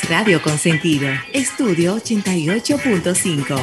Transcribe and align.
Radio 0.00 0.40
Consentido, 0.40 1.06
Estudio 1.34 1.96
88.5. 1.96 3.60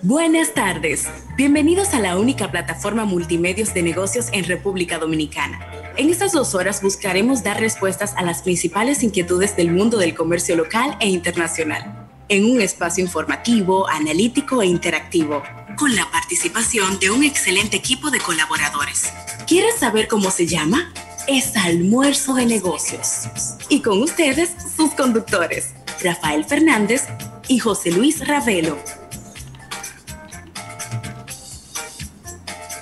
Buenas 0.00 0.54
tardes. 0.54 1.06
Bienvenidos 1.36 1.92
a 1.92 2.00
la 2.00 2.16
única 2.16 2.50
plataforma 2.50 3.04
multimedios 3.04 3.74
de 3.74 3.82
negocios 3.82 4.28
en 4.32 4.44
República 4.44 4.96
Dominicana. 4.96 5.60
En 5.98 6.08
estas 6.08 6.32
dos 6.32 6.54
horas 6.54 6.80
buscaremos 6.80 7.42
dar 7.42 7.60
respuestas 7.60 8.14
a 8.16 8.22
las 8.22 8.40
principales 8.40 9.02
inquietudes 9.02 9.54
del 9.54 9.70
mundo 9.70 9.98
del 9.98 10.14
comercio 10.14 10.56
local 10.56 10.96
e 10.98 11.10
internacional, 11.10 12.08
en 12.30 12.46
un 12.46 12.62
espacio 12.62 13.04
informativo, 13.04 13.86
analítico 13.86 14.62
e 14.62 14.66
interactivo, 14.66 15.42
con 15.76 15.94
la 15.94 16.10
participación 16.10 16.98
de 17.00 17.10
un 17.10 17.22
excelente 17.22 17.76
equipo 17.76 18.10
de 18.10 18.20
colaboradores. 18.20 19.12
¿Quieres 19.46 19.74
saber 19.78 20.08
cómo 20.08 20.30
se 20.30 20.46
llama? 20.46 20.90
Es 21.26 21.56
Almuerzo 21.56 22.34
de 22.34 22.46
Negocios. 22.46 23.28
Y 23.68 23.80
con 23.80 24.02
ustedes, 24.02 24.50
sus 24.76 24.92
conductores, 24.94 25.74
Rafael 26.02 26.44
Fernández 26.44 27.06
y 27.48 27.58
José 27.58 27.92
Luis 27.92 28.26
Ravelo. 28.26 28.78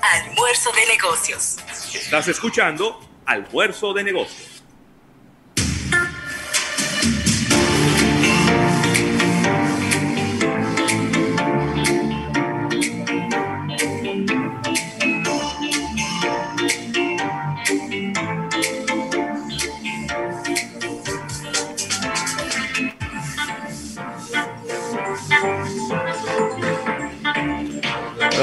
Almuerzo 0.03 0.71
de 0.73 0.87
Negocios. 0.97 1.57
Estás 1.95 2.29
escuchando 2.29 3.01
Almuerzo 3.27 3.93
de 3.93 4.05
Negocios. 4.05 4.50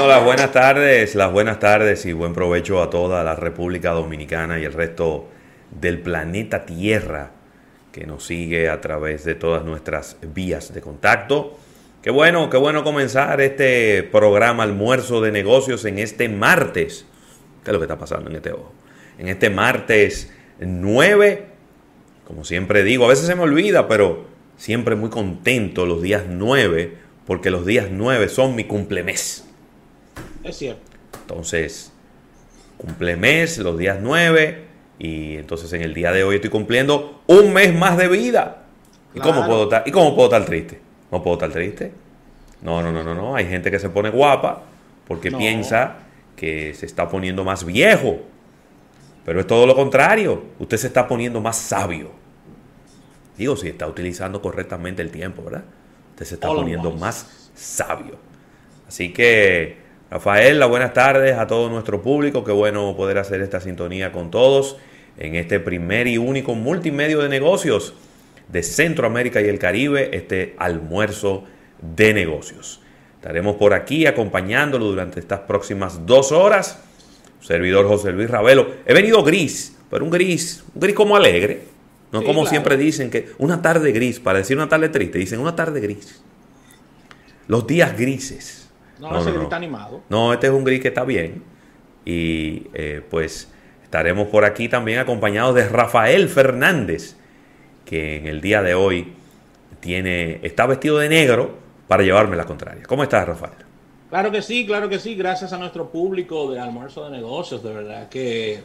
Hola, 0.00 0.20
buenas 0.20 0.52
tardes, 0.52 1.16
las 1.16 1.32
buenas 1.32 1.58
tardes 1.58 2.06
y 2.06 2.12
buen 2.12 2.32
provecho 2.32 2.80
a 2.80 2.88
toda 2.88 3.24
la 3.24 3.34
República 3.34 3.90
Dominicana 3.90 4.60
y 4.60 4.64
el 4.64 4.72
resto 4.72 5.26
del 5.72 5.98
planeta 5.98 6.64
Tierra 6.64 7.32
que 7.90 8.06
nos 8.06 8.24
sigue 8.24 8.68
a 8.68 8.80
través 8.80 9.24
de 9.24 9.34
todas 9.34 9.64
nuestras 9.64 10.16
vías 10.22 10.72
de 10.72 10.82
contacto. 10.82 11.58
Qué 12.00 12.10
bueno, 12.10 12.48
qué 12.48 12.56
bueno 12.56 12.84
comenzar 12.84 13.40
este 13.40 14.04
programa 14.04 14.62
almuerzo 14.62 15.20
de 15.20 15.32
negocios 15.32 15.84
en 15.84 15.98
este 15.98 16.28
martes. 16.28 17.04
¿Qué 17.64 17.70
es 17.70 17.72
lo 17.72 17.80
que 17.80 17.86
está 17.86 17.98
pasando 17.98 18.30
en 18.30 18.36
este 18.36 18.52
ojo? 18.52 18.72
En 19.18 19.26
este 19.26 19.50
martes 19.50 20.32
9, 20.60 21.46
como 22.24 22.44
siempre 22.44 22.84
digo, 22.84 23.04
a 23.04 23.08
veces 23.08 23.26
se 23.26 23.34
me 23.34 23.42
olvida, 23.42 23.88
pero 23.88 24.26
siempre 24.56 24.94
muy 24.94 25.10
contento 25.10 25.86
los 25.86 26.02
días 26.02 26.22
9, 26.28 26.94
porque 27.26 27.50
los 27.50 27.66
días 27.66 27.88
9 27.90 28.28
son 28.28 28.54
mi 28.54 28.62
cumplemes. 28.62 29.47
Es 30.44 30.56
cierto. 30.56 30.82
Entonces, 31.20 31.92
cumple 32.76 33.16
mes, 33.16 33.58
los 33.58 33.76
días 33.76 33.98
9, 34.00 34.64
y 34.98 35.36
entonces 35.36 35.72
en 35.72 35.82
el 35.82 35.94
día 35.94 36.12
de 36.12 36.24
hoy 36.24 36.36
estoy 36.36 36.50
cumpliendo 36.50 37.22
un 37.26 37.52
mes 37.52 37.74
más 37.74 37.96
de 37.96 38.08
vida. 38.08 38.64
¿Y, 39.14 39.20
cómo 39.20 39.46
puedo 39.46 39.64
estar, 39.64 39.82
¿Y 39.86 39.90
cómo 39.90 40.14
puedo 40.14 40.28
estar 40.28 40.44
triste? 40.44 40.80
¿No 41.10 41.22
puedo 41.22 41.36
estar 41.36 41.50
triste? 41.50 41.92
No, 42.62 42.82
no, 42.82 42.92
no, 42.92 43.02
no, 43.02 43.14
no. 43.14 43.34
Hay 43.34 43.46
gente 43.46 43.70
que 43.70 43.78
se 43.78 43.88
pone 43.88 44.10
guapa 44.10 44.62
porque 45.06 45.30
piensa 45.30 45.96
que 46.36 46.74
se 46.74 46.86
está 46.86 47.08
poniendo 47.08 47.44
más 47.44 47.64
viejo. 47.64 48.18
Pero 49.24 49.40
es 49.40 49.46
todo 49.46 49.66
lo 49.66 49.74
contrario. 49.74 50.42
Usted 50.58 50.76
se 50.76 50.86
está 50.88 51.06
poniendo 51.06 51.40
más 51.40 51.56
sabio. 51.56 52.10
Digo, 53.36 53.56
si 53.56 53.68
está 53.68 53.86
utilizando 53.86 54.42
correctamente 54.42 55.02
el 55.02 55.10
tiempo, 55.10 55.42
¿verdad? 55.44 55.64
Usted 56.10 56.26
se 56.26 56.34
está 56.34 56.48
poniendo 56.48 56.90
más 56.92 57.50
sabio. 57.54 58.16
Así 58.88 59.12
que 59.12 59.87
Rafael, 60.10 60.64
buenas 60.64 60.94
tardes 60.94 61.36
a 61.36 61.46
todo 61.46 61.68
nuestro 61.68 62.00
público. 62.00 62.42
Qué 62.42 62.52
bueno 62.52 62.96
poder 62.96 63.18
hacer 63.18 63.42
esta 63.42 63.60
sintonía 63.60 64.10
con 64.10 64.30
todos 64.30 64.78
en 65.18 65.34
este 65.34 65.60
primer 65.60 66.06
y 66.06 66.16
único 66.16 66.54
multimedio 66.54 67.20
de 67.20 67.28
negocios 67.28 67.92
de 68.48 68.62
Centroamérica 68.62 69.42
y 69.42 69.48
el 69.48 69.58
Caribe, 69.58 70.16
este 70.16 70.54
almuerzo 70.56 71.44
de 71.82 72.14
negocios. 72.14 72.80
Estaremos 73.16 73.56
por 73.56 73.74
aquí 73.74 74.06
acompañándolo 74.06 74.86
durante 74.86 75.20
estas 75.20 75.40
próximas 75.40 76.06
dos 76.06 76.32
horas. 76.32 76.80
Servidor 77.42 77.86
José 77.86 78.10
Luis 78.12 78.30
Ravelo. 78.30 78.66
He 78.86 78.94
venido 78.94 79.22
gris, 79.22 79.76
pero 79.90 80.06
un 80.06 80.10
gris, 80.10 80.64
un 80.74 80.80
gris 80.80 80.94
como 80.94 81.16
alegre. 81.16 81.64
No 82.12 82.24
como 82.24 82.46
siempre 82.46 82.78
dicen 82.78 83.10
que 83.10 83.28
una 83.36 83.60
tarde 83.60 83.92
gris, 83.92 84.20
para 84.20 84.38
decir 84.38 84.56
una 84.56 84.70
tarde 84.70 84.88
triste, 84.88 85.18
dicen 85.18 85.38
una 85.38 85.54
tarde 85.54 85.80
gris. 85.80 86.22
Los 87.46 87.66
días 87.66 87.94
grises 87.94 88.57
no, 88.98 89.10
no 89.12 89.20
ese 89.20 89.32
no, 89.32 89.42
está 89.42 89.56
animado. 89.56 90.02
No, 90.08 90.32
este 90.32 90.48
es 90.48 90.52
un 90.52 90.64
gris 90.64 90.80
que 90.80 90.88
está 90.88 91.04
bien. 91.04 91.42
Y 92.04 92.66
eh, 92.74 93.02
pues 93.08 93.52
estaremos 93.82 94.28
por 94.28 94.44
aquí 94.44 94.68
también 94.68 94.98
acompañados 94.98 95.54
de 95.54 95.68
Rafael 95.68 96.28
Fernández, 96.28 97.16
que 97.84 98.16
en 98.16 98.26
el 98.26 98.40
día 98.40 98.62
de 98.62 98.74
hoy 98.74 99.12
tiene, 99.80 100.40
está 100.42 100.66
vestido 100.66 100.98
de 100.98 101.08
negro 101.08 101.58
para 101.86 102.02
llevarme 102.02 102.36
la 102.36 102.44
contraria. 102.44 102.82
¿Cómo 102.86 103.02
estás, 103.02 103.26
Rafael? 103.26 103.54
Claro 104.08 104.30
que 104.30 104.42
sí, 104.42 104.66
claro 104.66 104.88
que 104.88 104.98
sí. 104.98 105.14
Gracias 105.14 105.52
a 105.52 105.58
nuestro 105.58 105.90
público 105.90 106.50
de 106.50 106.58
almuerzo 106.58 107.04
de 107.04 107.16
negocios, 107.16 107.62
de 107.62 107.72
verdad 107.72 108.08
que 108.08 108.62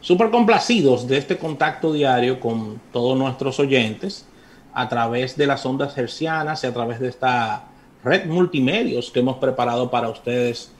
súper 0.00 0.30
complacidos 0.30 1.06
de 1.08 1.16
este 1.16 1.38
contacto 1.38 1.92
diario 1.92 2.40
con 2.40 2.80
todos 2.92 3.16
nuestros 3.16 3.58
oyentes 3.58 4.26
a 4.74 4.88
través 4.88 5.36
de 5.36 5.46
las 5.46 5.64
ondas 5.64 5.96
hercianas 5.96 6.64
y 6.64 6.66
a 6.66 6.74
través 6.74 7.00
de 7.00 7.08
esta 7.08 7.64
red 8.04 8.26
multimedios 8.26 9.10
que 9.10 9.20
hemos 9.20 9.36
preparado 9.38 9.90
para 9.90 10.08
ustedes 10.08 10.72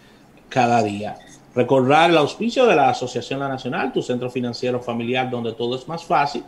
cada 0.48 0.82
día. 0.82 1.16
Recordar 1.54 2.10
el 2.10 2.16
auspicio 2.16 2.66
de 2.66 2.76
la 2.76 2.88
Asociación 2.88 3.40
La 3.40 3.48
Nacional, 3.48 3.92
tu 3.92 4.02
centro 4.02 4.30
financiero 4.30 4.80
familiar 4.80 5.30
donde 5.30 5.52
todo 5.52 5.76
es 5.76 5.86
más 5.86 6.04
fácil. 6.04 6.44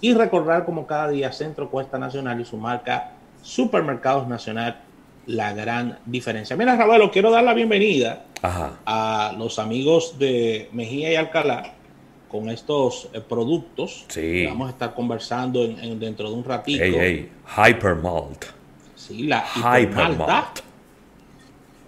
Y 0.00 0.14
recordar 0.14 0.64
como 0.64 0.86
cada 0.86 1.08
día 1.08 1.32
Centro 1.32 1.70
Cuesta 1.70 1.98
Nacional 1.98 2.40
y 2.40 2.44
su 2.44 2.56
marca 2.56 3.12
Supermercados 3.42 4.26
Nacional, 4.26 4.80
la 5.26 5.52
gran 5.52 5.98
diferencia. 6.06 6.56
Mira, 6.56 6.76
Ravelo, 6.76 7.10
quiero 7.10 7.30
dar 7.30 7.44
la 7.44 7.54
bienvenida 7.54 8.24
a 8.42 9.34
los 9.38 9.58
amigos 9.58 10.18
de 10.18 10.68
Mejía 10.72 11.12
y 11.12 11.16
Alcalá 11.16 11.74
con 12.28 12.48
estos 12.50 13.08
eh, 13.12 13.20
productos. 13.20 14.04
Sí. 14.08 14.44
Vamos 14.46 14.68
a 14.68 14.70
estar 14.72 14.94
conversando 14.94 15.64
en, 15.64 15.98
dentro 16.00 16.28
de 16.28 16.34
un 16.34 16.44
ratito. 16.44 16.82
Hey, 16.82 16.94
hey, 16.98 17.30
Hypermalt. 17.56 18.46
Sí, 19.06 19.24
la 19.24 19.44
malta. 19.94 20.52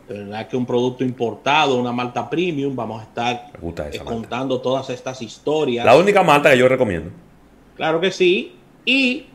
De 0.07 0.19
verdad 0.19 0.47
que 0.47 0.57
un 0.57 0.67
producto 0.67 1.03
importado, 1.03 1.81
una 1.81 1.93
malta 1.93 2.29
premium, 2.29 2.77
vamos 2.77 3.01
a 3.01 3.05
estar 3.05 3.51
eh, 3.93 3.99
contando 4.05 4.61
todas 4.61 4.91
estas 4.91 5.21
historias. 5.23 5.85
La 5.85 5.97
única 5.97 6.23
malta 6.23 6.51
que 6.51 6.59
yo 6.59 6.69
recomiendo. 6.69 7.11
Claro 7.75 8.01
que 8.01 8.11
sí. 8.11 8.55
Y 8.85 9.27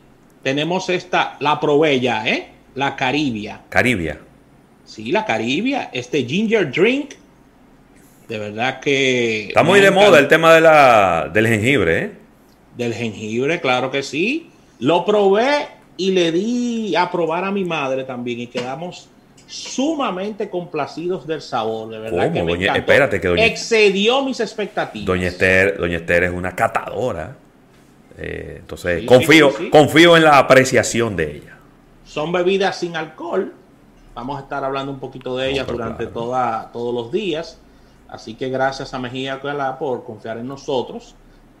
tenemos 0.42 0.88
esta, 0.88 1.36
la 1.40 1.58
provella, 1.58 2.26
¿eh? 2.26 2.52
La 2.74 2.96
Caribia. 2.96 3.62
Caribia. 3.68 4.18
Sí, 4.84 5.10
la 5.10 5.24
Caribia. 5.26 5.90
Este 5.92 6.24
ginger 6.24 6.70
drink. 6.70 7.14
De 8.28 8.38
verdad 8.38 8.80
que. 8.80 9.48
Está 9.48 9.62
muy 9.62 9.80
de 9.80 9.90
moda 9.90 10.18
el 10.20 10.28
tema 10.28 10.54
de 10.54 10.60
la, 10.60 11.30
del 11.32 11.48
jengibre, 11.48 11.98
¿eh? 11.98 12.12
Del 12.76 12.94
jengibre, 12.94 13.60
claro 13.60 13.90
que 13.90 14.02
sí. 14.02 14.50
Lo 14.78 15.04
probé 15.04 15.68
y 16.02 16.10
le 16.10 16.32
di 16.32 16.96
a 16.96 17.08
probar 17.08 17.44
a 17.44 17.52
mi 17.52 17.64
madre 17.64 18.02
también 18.02 18.40
y 18.40 18.48
quedamos 18.48 19.06
sumamente 19.46 20.50
complacidos 20.50 21.28
del 21.28 21.40
sabor, 21.40 21.90
de 21.90 22.00
verdad. 22.00 22.32
Que 22.32 22.42
me 22.42 22.54
espérate, 22.54 23.20
que 23.20 23.28
doña, 23.28 23.44
excedió 23.44 24.24
mis 24.24 24.40
expectativas. 24.40 25.06
Doña 25.06 25.28
Esther, 25.28 25.78
doña 25.78 25.98
Esther 25.98 26.24
es 26.24 26.32
una 26.32 26.56
catadora. 26.56 27.36
Eh, 28.18 28.56
entonces, 28.58 29.04
confío, 29.06 29.52
confío 29.70 30.16
en 30.16 30.24
la 30.24 30.38
apreciación 30.38 31.14
de 31.14 31.36
ella. 31.36 31.58
Son 32.04 32.32
bebidas 32.32 32.80
sin 32.80 32.96
alcohol. 32.96 33.54
Vamos 34.12 34.38
a 34.38 34.42
estar 34.42 34.64
hablando 34.64 34.90
un 34.90 34.98
poquito 34.98 35.36
de 35.36 35.50
ellas 35.50 35.68
durante 35.68 36.08
toda, 36.08 36.72
todos 36.72 36.92
los 36.92 37.12
días. 37.12 37.60
Así 38.08 38.34
que 38.34 38.48
gracias 38.48 38.92
a 38.92 38.98
Mejía 38.98 39.40
por 39.78 40.02
confiar 40.02 40.38
en 40.38 40.48
nosotros 40.48 41.14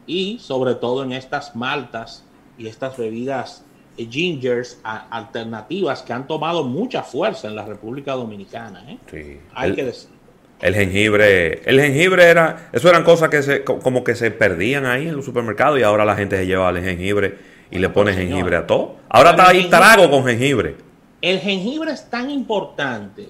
y 0.04 0.40
sobre 0.40 0.74
todo 0.74 1.04
en 1.04 1.12
estas 1.12 1.54
maltas 1.54 2.24
y 2.58 2.66
estas 2.66 2.96
bebidas 2.96 3.64
eh, 3.96 4.08
gingers 4.10 4.80
alternativas 4.82 6.02
que 6.02 6.12
han 6.12 6.26
tomado 6.26 6.64
mucha 6.64 7.02
fuerza 7.02 7.48
en 7.48 7.56
la 7.56 7.64
República 7.64 8.12
Dominicana. 8.12 8.84
¿eh? 8.90 8.98
Sí. 9.10 9.40
Hay 9.54 9.70
el, 9.70 9.76
que 9.76 9.84
decir. 9.84 10.10
El 10.60 10.74
jengibre, 10.74 11.68
el 11.68 11.80
jengibre 11.80 12.24
era, 12.24 12.68
eso 12.72 12.88
eran 12.88 13.04
cosas 13.04 13.28
que 13.28 13.42
se, 13.42 13.64
como 13.64 14.04
que 14.04 14.14
se 14.14 14.30
perdían 14.30 14.86
ahí 14.86 15.08
en 15.08 15.16
los 15.16 15.24
supermercados 15.24 15.78
y 15.78 15.82
ahora 15.82 16.04
la 16.04 16.14
gente 16.14 16.36
se 16.36 16.46
lleva 16.46 16.70
el 16.70 16.82
jengibre 16.82 17.36
y 17.70 17.78
le 17.78 17.88
pone 17.88 18.12
jengibre 18.12 18.56
a 18.56 18.66
todo. 18.66 18.96
Ahora 19.08 19.30
está 19.30 19.48
ahí 19.48 19.68
trago 19.68 20.08
con 20.10 20.24
jengibre. 20.24 20.76
El 21.20 21.40
jengibre 21.40 21.92
es 21.92 22.08
tan 22.08 22.30
importante 22.30 23.28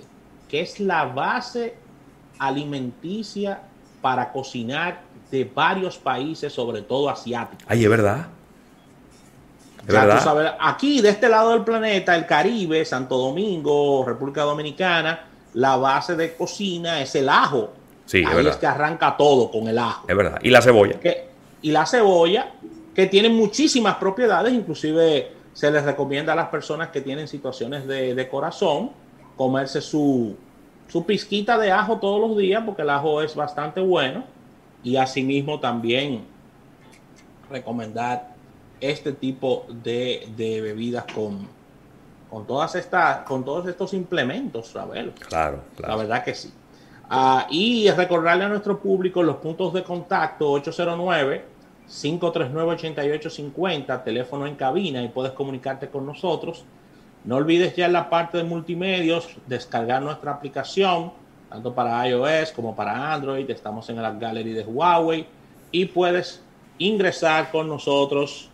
que 0.48 0.60
es 0.60 0.78
la 0.78 1.06
base 1.06 1.74
alimenticia 2.38 3.62
para 4.02 4.30
cocinar 4.30 5.00
de 5.30 5.44
varios 5.44 5.96
países, 5.96 6.52
sobre 6.52 6.82
todo 6.82 7.08
asiáticos. 7.08 7.64
Ay, 7.66 7.84
es 7.84 7.88
verdad. 7.88 8.28
Ya 9.88 10.16
tú 10.16 10.22
sabes, 10.22 10.52
aquí 10.60 11.00
de 11.00 11.08
este 11.08 11.28
lado 11.28 11.50
del 11.50 11.64
planeta, 11.64 12.14
el 12.14 12.26
Caribe, 12.26 12.84
Santo 12.84 13.18
Domingo, 13.18 14.04
República 14.06 14.42
Dominicana, 14.42 15.24
la 15.54 15.76
base 15.76 16.14
de 16.16 16.34
cocina 16.34 17.00
es 17.00 17.14
el 17.14 17.28
ajo. 17.28 17.72
Sí, 18.06 18.24
Ahí 18.26 18.46
es, 18.46 18.56
que 18.56 18.66
arranca 18.66 19.16
todo 19.16 19.50
con 19.50 19.68
el 19.68 19.78
ajo. 19.78 20.06
Es 20.08 20.16
verdad. 20.16 20.38
Y 20.42 20.50
la 20.50 20.62
cebolla. 20.62 20.96
y 21.62 21.70
la 21.70 21.86
cebolla, 21.86 22.52
que 22.94 23.06
tiene 23.06 23.28
muchísimas 23.28 23.96
propiedades, 23.96 24.52
inclusive 24.52 25.32
se 25.52 25.70
les 25.70 25.84
recomienda 25.84 26.32
a 26.32 26.36
las 26.36 26.48
personas 26.48 26.88
que 26.88 27.00
tienen 27.00 27.28
situaciones 27.28 27.86
de, 27.86 28.28
corazón 28.30 28.90
comerse 29.36 29.80
su, 29.80 30.36
su 30.88 31.04
pizquita 31.04 31.58
de 31.58 31.72
ajo 31.72 31.98
todos 31.98 32.20
los 32.20 32.36
días, 32.36 32.62
porque 32.64 32.82
el 32.82 32.90
ajo 32.90 33.22
es 33.22 33.34
bastante 33.34 33.80
bueno. 33.80 34.24
Y 34.84 34.96
asimismo 34.96 35.60
también 35.60 36.24
recomendar 37.50 38.31
este 38.82 39.12
tipo 39.12 39.64
de, 39.68 40.28
bebidas 40.36 41.04
con, 41.14 41.46
con 42.28 42.46
todas 42.46 42.74
estas, 42.74 43.18
con 43.20 43.44
todos 43.44 43.66
estos 43.68 43.94
implementos, 43.94 44.74
Rabel. 44.74 45.12
Claro, 45.12 45.62
claro. 45.76 45.94
La 45.94 45.96
verdad 45.96 46.24
que 46.24 46.34
sí. 46.34 46.52
Ah, 47.08 47.46
y 47.48 47.88
recordarle 47.90 48.44
a 48.44 48.48
nuestro 48.48 48.80
público 48.80 49.22
los 49.22 49.36
puntos 49.36 49.72
de 49.72 49.84
contacto 49.84 50.50
809 50.50 51.44
539 51.86 52.72
8850, 52.72 54.02
teléfono 54.02 54.46
en 54.46 54.56
cabina 54.56 55.02
y 55.02 55.08
puedes 55.08 55.32
comunicarte 55.32 55.88
con 55.88 56.06
nosotros. 56.06 56.64
No 57.24 57.36
olvides 57.36 57.76
ya 57.76 57.86
en 57.86 57.92
la 57.92 58.10
parte 58.10 58.38
de 58.38 58.44
multimedios 58.44 59.36
descargar 59.46 60.02
nuestra 60.02 60.32
aplicación, 60.32 61.12
tanto 61.48 61.72
para 61.74 62.08
iOS 62.08 62.50
como 62.52 62.74
para 62.74 63.12
Android. 63.12 63.48
Estamos 63.48 63.88
en 63.90 64.02
la 64.02 64.10
Gallery 64.10 64.54
de 64.54 64.64
Huawei 64.64 65.26
y 65.70 65.84
puedes 65.84 66.42
ingresar 66.78 67.50
con 67.52 67.68
nosotros 67.68 68.50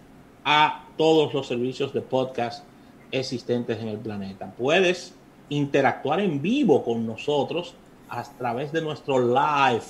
a 0.50 0.86
todos 0.96 1.34
los 1.34 1.46
servicios 1.46 1.92
de 1.92 2.00
podcast 2.00 2.64
existentes 3.10 3.78
en 3.82 3.88
el 3.88 3.98
planeta. 3.98 4.50
Puedes 4.56 5.14
interactuar 5.50 6.20
en 6.20 6.40
vivo 6.40 6.82
con 6.82 7.06
nosotros 7.06 7.74
a 8.08 8.22
través 8.22 8.72
de 8.72 8.80
nuestro 8.80 9.18
live 9.18 9.84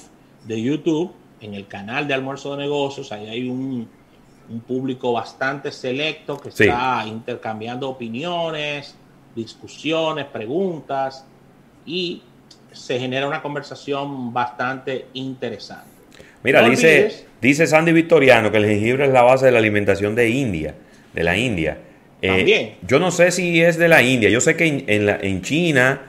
de 0.48 0.60
YouTube 0.60 1.12
en 1.40 1.54
el 1.54 1.68
canal 1.68 2.08
de 2.08 2.14
Almuerzo 2.14 2.56
de 2.56 2.64
Negocios. 2.64 3.12
Ahí 3.12 3.28
hay 3.28 3.48
un, 3.48 3.88
público 4.66 5.12
bastante 5.12 5.70
selecto 5.70 6.38
que 6.38 6.48
está 6.48 7.04
intercambiando 7.06 7.88
opiniones, 7.88 8.96
discusiones, 9.36 10.26
preguntas 10.26 11.24
y 11.86 12.20
se 12.72 12.98
genera 12.98 13.28
una 13.28 13.42
conversación 13.42 14.32
bastante 14.32 15.06
interesante. 15.12 15.97
Mira, 16.42 16.68
dice, 16.68 17.24
dice 17.40 17.66
Sandy 17.66 17.92
Victoriano 17.92 18.50
que 18.50 18.58
el 18.58 18.66
jengibre 18.66 19.06
es 19.06 19.12
la 19.12 19.22
base 19.22 19.46
de 19.46 19.52
la 19.52 19.58
alimentación 19.58 20.14
de 20.14 20.30
India, 20.30 20.74
de 21.12 21.24
la 21.24 21.36
India. 21.36 21.78
Eh, 22.22 22.28
También. 22.28 22.74
Yo 22.86 22.98
no 22.98 23.10
sé 23.10 23.30
si 23.30 23.60
es 23.62 23.76
de 23.78 23.88
la 23.88 24.02
India. 24.02 24.28
Yo 24.28 24.40
sé 24.40 24.56
que 24.56 24.84
en, 24.86 25.06
la, 25.06 25.18
en 25.20 25.42
China, 25.42 26.00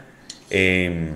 em, 0.49 1.09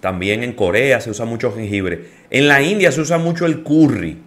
también 0.00 0.42
en 0.42 0.52
Corea 0.52 1.00
se 1.00 1.10
usa 1.10 1.24
mucho 1.24 1.52
jengibre. 1.52 2.06
En 2.30 2.48
la 2.48 2.62
India 2.62 2.92
se 2.92 3.00
usa 3.00 3.18
mucho 3.18 3.46
el 3.46 3.62
curry. 3.62 4.18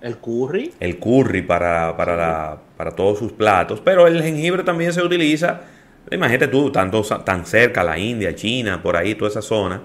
¿El 0.00 0.18
curry? 0.18 0.72
El 0.78 0.98
curry 0.98 1.42
para, 1.42 1.96
para, 1.96 2.58
para 2.76 2.92
todos 2.92 3.18
sus 3.18 3.32
platos. 3.32 3.80
Pero 3.84 4.06
el 4.06 4.22
jengibre 4.22 4.62
también 4.62 4.92
se 4.92 5.02
utiliza. 5.02 5.62
Imagínate 6.10 6.48
tú, 6.48 6.70
tanto, 6.70 7.02
tan 7.02 7.44
cerca, 7.44 7.84
la 7.84 7.98
India, 7.98 8.34
China, 8.34 8.82
por 8.82 8.96
ahí, 8.96 9.14
toda 9.14 9.30
esa 9.30 9.42
zona. 9.42 9.82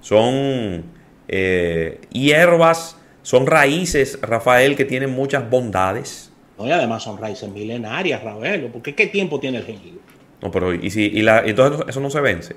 Son 0.00 0.84
eh, 1.28 2.00
hierbas, 2.10 2.96
son 3.22 3.46
raíces, 3.46 4.18
Rafael, 4.22 4.76
que 4.76 4.84
tienen 4.84 5.10
muchas 5.10 5.48
bondades. 5.48 6.32
No, 6.58 6.66
y 6.66 6.70
además 6.70 7.02
son 7.02 7.18
raíces 7.18 7.50
milenarias, 7.50 8.22
Rafael, 8.22 8.70
porque 8.72 8.94
¿qué 8.94 9.06
tiempo 9.06 9.38
tiene 9.40 9.58
el 9.58 9.64
jengibre? 9.64 10.00
No, 10.40 10.50
pero 10.50 10.74
¿y 10.74 10.90
si 10.90 11.04
y 11.04 11.22
la, 11.22 11.40
entonces 11.40 11.86
eso 11.88 12.00
no 12.00 12.10
se 12.10 12.20
vence? 12.20 12.56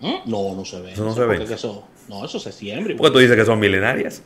¿Mm? 0.00 0.30
No, 0.30 0.54
no 0.54 0.64
se 0.64 0.76
vence. 0.80 0.94
Eso 0.94 1.04
no 1.04 1.14
se 1.14 1.24
vence. 1.26 1.54
Eso, 1.54 1.86
no, 2.08 2.24
eso 2.24 2.38
se 2.40 2.52
siembra. 2.52 2.94
Porque 2.96 3.12
tú 3.12 3.18
dices 3.18 3.36
que 3.36 3.44
son 3.44 3.60
milenarias. 3.60 4.22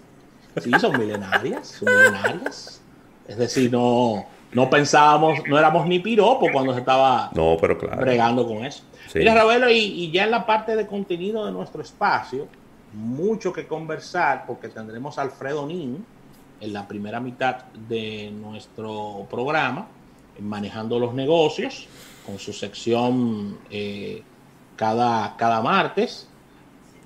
Sí, 0.63 0.71
son 0.81 0.99
milenarias, 0.99 1.69
son 1.69 1.93
milenarias. 1.93 2.81
Es 3.27 3.37
decir, 3.37 3.73
no, 3.73 4.27
no 4.53 4.71
pensábamos, 4.71 5.41
no 5.49 5.59
éramos 5.59 5.87
ni 5.87 5.99
piropos 5.99 6.49
cuando 6.53 6.73
se 6.73 6.81
estaba 6.81 7.31
no, 7.35 7.57
pero 7.61 7.77
claro. 7.77 8.01
bregando 8.01 8.47
con 8.47 8.65
eso. 8.65 8.85
Mira, 9.15 9.35
Ravelo, 9.35 9.69
y, 9.71 9.77
y, 9.77 10.11
ya 10.11 10.25
en 10.25 10.31
la 10.31 10.47
parte 10.47 10.77
de 10.77 10.87
contenido 10.87 11.45
de 11.47 11.53
nuestro 11.53 11.83
espacio, 11.83 12.49
mucho 12.95 13.53
que 13.53 13.67
conversar 13.67 14.45
porque 14.47 14.69
tendremos 14.69 15.19
a 15.19 15.23
Alfredo 15.23 15.67
Nin 15.67 16.05
en 16.61 16.73
la 16.73 16.87
primera 16.87 17.21
mitad 17.21 17.65
de 17.89 18.31
nuestro 18.31 19.27
programa, 19.31 19.89
manejando 20.41 20.99
los 20.99 21.15
negocios, 21.15 21.87
con 22.25 22.39
su 22.39 22.53
sección 22.53 23.59
eh, 23.71 24.23
cada, 24.77 25.37
cada 25.37 25.61
martes, 25.61 26.29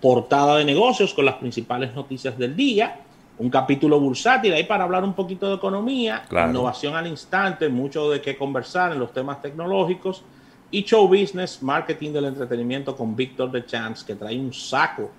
portada 0.01 0.57
de 0.59 0.65
negocios 0.65 1.13
con 1.13 1.25
las 1.25 1.35
principales 1.37 1.95
noticias 1.95 2.39
del 2.39 2.55
día, 2.55 3.01
un 3.39 3.51
capítulo 3.51 4.01
bursátil 4.01 4.53
ahí 4.53 4.65
para 4.65 4.85
hablar 4.85 5.05
un 5.05 5.15
poquito 5.15 5.49
de 5.49 5.55
economía, 5.57 6.25
innovación 6.31 6.95
al 6.95 7.07
instante, 7.07 7.69
mucho 7.69 8.11
de 8.11 8.21
qué 8.21 8.37
conversar 8.37 8.93
en 8.93 8.99
los 8.99 9.13
temas 9.13 9.41
tecnológicos 9.41 10.25
y 10.71 10.83
show 10.83 11.09
business, 11.09 11.63
marketing 11.63 12.13
del 12.13 12.27
entretenimiento 12.27 12.97
con 12.97 13.17
Víctor 13.17 13.51
de 13.51 13.65
Chance, 13.65 14.05
que 14.05 14.15
trae 14.17 14.39
un 14.39 14.53
saco 14.53 15.11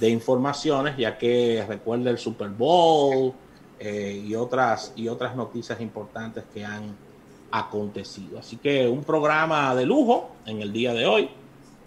de 0.00 0.10
informaciones, 0.10 0.96
ya 0.96 1.16
que 1.16 1.64
recuerda 1.66 2.10
el 2.10 2.18
Super 2.18 2.50
Bowl 2.50 3.32
eh, 3.78 4.22
y, 4.26 4.34
otras, 4.34 4.92
y 4.96 5.08
otras 5.08 5.36
noticias 5.36 5.80
importantes 5.80 6.44
que 6.52 6.64
han 6.64 6.94
acontecido. 7.50 8.38
Así 8.38 8.56
que 8.56 8.86
un 8.88 9.04
programa 9.04 9.74
de 9.74 9.86
lujo 9.86 10.36
en 10.46 10.60
el 10.60 10.72
día 10.72 10.92
de 10.92 11.06
hoy. 11.06 11.30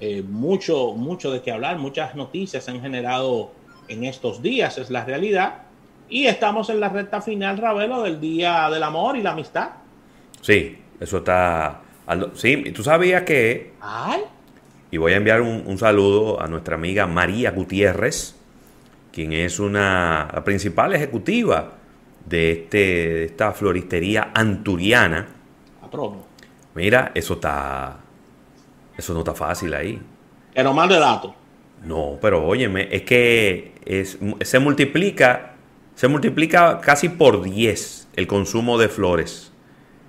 Eh, 0.01 0.21
mucho, 0.21 0.93
mucho 0.93 1.29
de 1.29 1.41
qué 1.41 1.51
hablar, 1.51 1.77
muchas 1.77 2.15
noticias 2.15 2.63
se 2.63 2.71
han 2.71 2.79
generado 2.79 3.51
en 3.89 4.05
estos 4.05 4.41
días, 4.41 4.77
es 4.77 4.89
la 4.89 5.03
realidad. 5.03 5.63
Y 6.07 6.25
estamos 6.25 6.69
en 6.69 6.79
la 6.79 6.89
recta 6.89 7.21
final, 7.21 7.57
Ravelo, 7.57 8.01
del 8.03 8.19
Día 8.19 8.69
del 8.69 8.81
Amor 8.81 9.17
y 9.17 9.21
la 9.21 9.31
Amistad. 9.31 9.71
Sí, 10.41 10.77
eso 10.99 11.17
está... 11.17 11.81
Sí, 12.33 12.71
tú 12.71 12.81
sabías 12.81 13.23
que... 13.23 13.73
Ay. 13.81 14.21
Y 14.91 14.97
voy 14.97 15.13
a 15.13 15.17
enviar 15.17 15.41
un, 15.41 15.77
saludo 15.77 16.41
a 16.41 16.47
nuestra 16.47 16.75
amiga 16.75 17.05
María 17.05 17.51
Gutiérrez, 17.51 18.35
quien 19.11 19.33
es 19.33 19.59
una 19.59 20.29
la 20.33 20.43
principal 20.43 20.95
ejecutiva 20.95 21.73
de, 22.25 22.51
este, 22.51 22.77
de 22.77 23.25
esta 23.25 23.51
floristería 23.51 24.31
anturiana. 24.33 25.27
Promo. 25.91 26.27
Mira, 26.75 27.11
eso 27.15 27.33
está. 27.33 27.97
Eso 28.95 29.13
no 29.13 29.19
está 29.19 29.33
fácil 29.33 29.73
ahí. 29.73 29.99
Que 30.53 30.63
no 30.63 30.87
de 30.87 30.99
datos. 30.99 31.33
No, 31.83 32.17
pero 32.21 32.45
óyeme, 32.45 32.89
es 32.91 33.03
que 33.03 33.73
es, 33.85 34.19
se 34.41 34.59
multiplica, 34.59 35.53
se 35.95 36.07
multiplica 36.07 36.79
casi 36.81 37.09
por 37.09 37.41
10 37.41 38.09
el 38.15 38.27
consumo 38.27 38.77
de 38.77 38.89
flores 38.89 39.51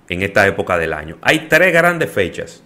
en 0.09 0.21
esta 0.21 0.45
época 0.45 0.77
del 0.77 0.93
año. 0.93 1.17
Hay 1.21 1.47
tres 1.47 1.71
grandes 1.73 2.11
fechas 2.11 2.61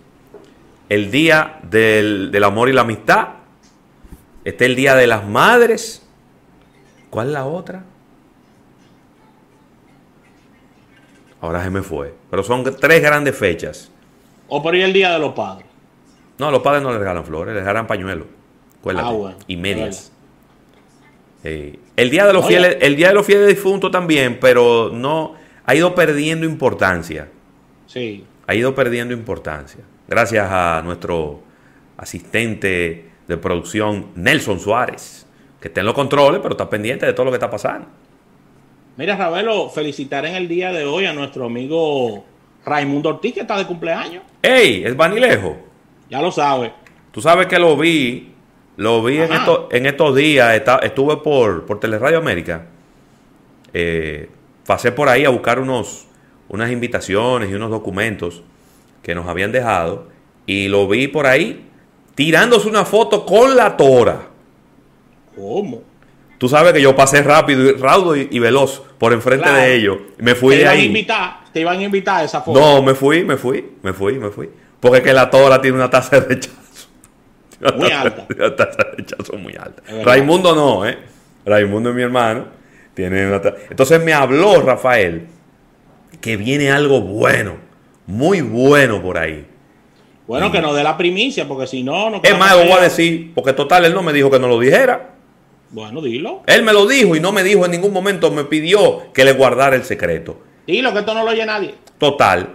el 0.89 1.11
día 1.11 1.59
del, 1.63 2.43
amor 2.43 2.69
y 2.69 2.73
la 2.73 2.81
amistad. 2.81 3.29
Este 4.43 4.65
el 4.65 4.75
día 4.75 4.95
de 4.95 5.07
las 5.07 5.27
madres. 5.27 6.07
¿Cuál 7.09 7.27
es 7.27 7.33
la 7.33 7.45
otra? 7.45 7.83
Ahora 11.41 11.63
se 11.63 11.69
me 11.69 11.81
fue. 11.81 12.13
Pero 12.29 12.43
son 12.43 12.63
tres 12.79 13.01
grandes 13.01 13.35
fechas. 13.35 13.91
O 14.47 14.61
por 14.61 14.73
ahí 14.73 14.81
el 14.81 14.93
día 14.93 15.13
de 15.13 15.19
los 15.19 15.33
padres. 15.33 15.65
No, 16.37 16.51
los 16.51 16.61
padres 16.61 16.83
no 16.83 16.91
les 16.91 16.99
regalan 16.99 17.25
flores, 17.25 17.53
les 17.53 17.63
regalan 17.63 17.87
pañuelos. 17.87 18.27
Ah, 18.87 19.33
y 19.47 19.57
medias. 19.57 20.11
el 21.43 22.09
día 22.11 22.27
de 22.27 22.33
los 22.33 22.45
fieles, 22.45 22.77
el 22.81 22.95
día 22.95 23.07
de 23.07 23.13
los 23.15 23.25
fieles 23.25 23.47
difuntos 23.47 23.89
también, 23.89 24.37
pero 24.39 24.91
no 24.93 25.33
ha 25.65 25.73
ido 25.73 25.95
perdiendo 25.95 26.45
importancia. 26.45 27.29
Sí. 27.87 28.25
Ha 28.45 28.53
ido 28.53 28.75
perdiendo 28.75 29.15
importancia 29.15 29.83
gracias 30.07 30.47
a 30.49 30.81
nuestro 30.83 31.41
asistente 31.97 33.09
de 33.27 33.37
producción 33.37 34.07
Nelson 34.15 34.59
Suárez, 34.59 35.25
que 35.59 35.69
está 35.69 35.79
en 35.79 35.87
los 35.87 35.95
controles, 35.95 36.39
pero 36.41 36.53
está 36.53 36.69
pendiente 36.69 37.05
de 37.05 37.13
todo 37.13 37.25
lo 37.25 37.31
que 37.31 37.37
está 37.37 37.49
pasando. 37.49 37.87
Mira, 38.97 39.15
Ravelo, 39.15 39.69
felicitar 39.69 40.25
en 40.25 40.35
el 40.35 40.47
día 40.47 40.71
de 40.71 40.85
hoy 40.85 41.05
a 41.05 41.13
nuestro 41.13 41.45
amigo 41.45 42.23
Raimundo 42.65 43.09
Ortiz, 43.09 43.33
que 43.33 43.41
está 43.41 43.57
de 43.57 43.65
cumpleaños. 43.65 44.23
¡Ey! 44.41 44.83
Es 44.85 44.95
Vanilejo. 44.95 45.57
Ya 46.09 46.21
lo 46.21 46.31
sabe. 46.31 46.71
Tú 47.11 47.21
sabes 47.21 47.47
que 47.47 47.59
lo 47.59 47.75
vi, 47.75 48.33
lo 48.77 49.03
vi 49.03 49.17
en, 49.17 49.31
en, 49.71 49.85
estos 49.85 50.15
días, 50.15 50.61
estuve 50.83 51.17
por, 51.17 51.65
por 51.65 51.79
Teleradio 51.79 52.17
América. 52.17 52.67
Eh, 53.73 54.29
pasé 54.65 54.91
por 54.91 55.09
ahí 55.09 55.25
a 55.25 55.29
buscar 55.29 55.59
unos, 55.59 56.07
unas 56.47 56.71
invitaciones 56.71 57.49
y 57.49 57.53
unos 57.53 57.69
documentos 57.69 58.43
que 59.05 59.13
nos 59.13 59.27
habían 59.27 59.51
dejado 59.51 60.07
y 60.47 60.67
lo 60.67 60.87
vi 60.87 61.07
por 61.07 61.27
ahí 61.27 61.63
tirándose 62.15 62.67
una 62.67 62.85
foto 62.85 63.23
con 63.23 63.55
la 63.55 63.77
tora. 63.77 64.29
¿Cómo? 65.35 65.83
Tú 66.39 66.49
sabes 66.49 66.73
que 66.73 66.81
yo 66.81 66.95
pasé 66.95 67.21
rápido, 67.21 67.77
raudo 67.77 68.15
y, 68.15 68.39
veloz 68.39 68.81
por 68.97 69.13
enfrente 69.13 69.47
de 69.47 69.75
ellos. 69.75 69.97
Me 70.17 70.33
fui 70.33 70.57
de 70.57 70.67
ahí. 70.67 71.07
te 71.53 71.59
iban 71.59 71.77
a 71.77 71.83
invitar 71.83 72.21
a 72.21 72.23
esa 72.23 72.41
foto. 72.41 72.59
No, 72.59 72.81
me 72.81 72.95
fui, 72.95 73.23
me 73.23 73.37
fui, 73.37 73.73
me 73.83 73.93
fui, 73.93 74.17
me 74.17 74.31
fui. 74.31 74.49
Porque 74.79 74.97
es 74.97 75.03
que 75.03 75.13
la 75.13 75.29
tora 75.29 75.61
tiene 75.61 75.77
una 75.77 75.89
tasa 75.89 76.19
de 76.19 76.27
rechazo. 76.27 76.55
Muy 77.77 77.91
alta. 77.91 78.25
Una 78.35 78.55
tasa 78.55 78.77
de 78.77 78.91
rechazo 78.97 79.37
muy 79.37 79.55
alta. 79.55 79.83
Raimundo 80.03 80.55
no, 80.55 80.85
¿eh? 80.85 80.97
Raimundo 81.45 81.91
es 81.91 81.95
mi 81.95 82.01
hermano. 82.01 82.47
Tiene 82.95 83.27
una 83.27 83.41
Entonces 83.69 84.03
me 84.03 84.13
habló 84.13 84.61
Rafael 84.61 85.27
que 86.21 86.37
viene 86.37 86.71
algo 86.71 87.01
bueno, 87.01 87.57
muy 88.07 88.41
bueno 88.41 89.01
por 89.01 89.17
ahí. 89.17 89.45
Bueno, 90.27 90.51
que 90.51 90.59
nos 90.61 90.75
dé 90.75 90.83
la 90.83 90.97
primicia, 90.97 91.47
porque 91.47 91.67
si 91.67 91.83
no, 91.83 92.09
no 92.09 92.21
Es 92.23 92.37
más, 92.37 92.55
lo 92.55 92.63
voy 92.63 92.73
a 92.73 92.81
decir, 92.81 93.31
porque 93.35 93.53
total, 93.53 93.85
él 93.85 93.93
no 93.93 94.01
me 94.01 94.11
dijo 94.11 94.31
que 94.31 94.39
no 94.39 94.47
lo 94.47 94.59
dijera. 94.59 95.11
Bueno, 95.69 96.01
dilo. 96.01 96.41
Él 96.47 96.63
me 96.63 96.73
lo 96.73 96.87
dijo 96.87 97.15
y 97.15 97.19
no 97.19 97.31
me 97.31 97.43
dijo 97.43 97.65
en 97.65 97.71
ningún 97.71 97.93
momento, 97.93 98.31
me 98.31 98.43
pidió 98.45 99.11
que 99.13 99.23
le 99.23 99.33
guardara 99.33 99.75
el 99.75 99.83
secreto. 99.83 100.41
Dilo, 100.65 100.93
que 100.93 100.99
esto 100.99 101.13
no 101.13 101.23
lo 101.23 101.31
oye 101.31 101.45
nadie. 101.45 101.75
Total, 101.99 102.49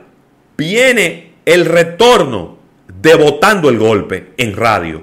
viene 0.57 1.33
el 1.45 1.65
retorno 1.65 2.59
de 2.89 3.15
Votando 3.15 3.69
el 3.69 3.79
Golpe 3.79 4.33
en 4.37 4.55
radio, 4.57 5.03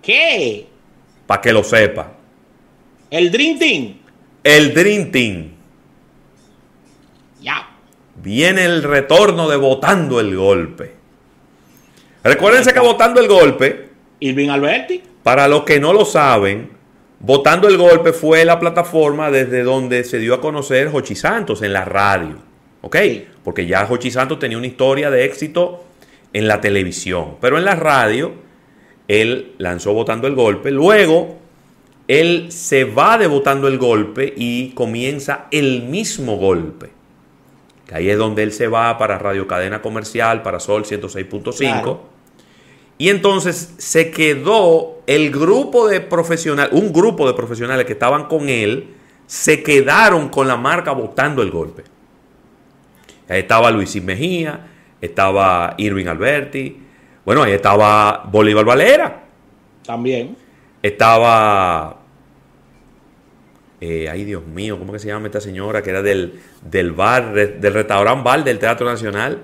¿Qué? 0.00 0.66
para 1.26 1.40
que 1.42 1.52
lo 1.52 1.62
sepa. 1.62 2.12
El 3.10 3.30
Dream 3.30 3.58
Team. 3.58 3.94
El 4.42 4.72
Dream 4.72 5.10
Team. 5.10 5.50
Ya. 7.40 7.68
Viene 8.22 8.64
el 8.64 8.82
retorno 8.82 9.48
de 9.48 9.56
Votando 9.56 10.18
el 10.18 10.36
Golpe. 10.36 10.92
Recuérdense 12.24 12.72
que 12.72 12.80
Votando 12.80 13.20
el 13.20 13.28
Golpe, 13.28 13.90
Irving 14.20 14.48
Alberti. 14.48 15.02
para 15.22 15.46
los 15.46 15.62
que 15.62 15.78
no 15.78 15.92
lo 15.92 16.04
saben, 16.04 16.70
Votando 17.20 17.68
el 17.68 17.76
Golpe 17.76 18.12
fue 18.12 18.44
la 18.44 18.58
plataforma 18.58 19.30
desde 19.30 19.62
donde 19.62 20.04
se 20.04 20.18
dio 20.18 20.34
a 20.34 20.40
conocer 20.40 20.90
Jochi 20.90 21.14
Santos 21.14 21.62
en 21.62 21.72
la 21.72 21.84
radio. 21.84 22.36
¿Ok? 22.80 22.96
Porque 23.44 23.66
ya 23.66 23.86
Jochi 23.86 24.10
Santos 24.10 24.38
tenía 24.38 24.58
una 24.58 24.66
historia 24.66 25.10
de 25.10 25.24
éxito 25.24 25.84
en 26.32 26.48
la 26.48 26.60
televisión. 26.60 27.36
Pero 27.40 27.58
en 27.58 27.64
la 27.64 27.76
radio, 27.76 28.32
él 29.06 29.52
lanzó 29.58 29.92
Votando 29.94 30.26
el 30.26 30.34
Golpe. 30.34 30.70
Luego, 30.70 31.38
él 32.08 32.50
se 32.50 32.84
va 32.84 33.18
de 33.18 33.26
Votando 33.26 33.68
el 33.68 33.78
Golpe 33.78 34.32
y 34.36 34.70
comienza 34.70 35.46
el 35.50 35.82
mismo 35.82 36.36
golpe. 36.36 36.97
Que 37.88 37.96
ahí 37.96 38.10
es 38.10 38.18
donde 38.18 38.44
él 38.44 38.52
se 38.52 38.68
va 38.68 38.96
para 38.98 39.18
Radio 39.18 39.48
Cadena 39.48 39.82
Comercial, 39.82 40.42
para 40.42 40.60
Sol 40.60 40.84
106.5. 40.84 41.56
Claro. 41.56 42.02
Y 42.98 43.08
entonces 43.08 43.74
se 43.78 44.10
quedó 44.10 44.98
el 45.06 45.30
grupo 45.30 45.88
de 45.88 46.00
profesionales, 46.00 46.72
un 46.72 46.92
grupo 46.92 47.26
de 47.26 47.34
profesionales 47.34 47.86
que 47.86 47.94
estaban 47.94 48.26
con 48.26 48.48
él, 48.48 48.94
se 49.26 49.62
quedaron 49.62 50.28
con 50.28 50.46
la 50.48 50.56
marca 50.56 50.92
votando 50.92 51.42
el 51.42 51.50
golpe. 51.50 51.84
Ahí 53.28 53.40
estaba 53.40 53.70
Luis 53.70 54.02
Mejía, 54.02 54.66
estaba 55.00 55.74
Irving 55.78 56.06
Alberti, 56.06 56.82
bueno, 57.24 57.42
ahí 57.42 57.52
estaba 57.52 58.24
Bolívar 58.30 58.64
Valera, 58.64 59.22
También. 59.84 60.34
estaba, 60.82 61.98
eh, 63.80 64.08
ay 64.10 64.24
Dios 64.24 64.44
mío, 64.46 64.78
¿cómo 64.78 64.92
que 64.92 64.98
se 64.98 65.08
llama 65.08 65.26
esta 65.26 65.40
señora? 65.40 65.82
Que 65.82 65.90
era 65.90 66.02
del, 66.02 66.40
del 66.62 66.92
bar, 66.92 67.32
del 67.32 67.72
restaurante 67.74 68.24
bar 68.24 68.44
del 68.44 68.58
Teatro 68.58 68.86
Nacional. 68.86 69.38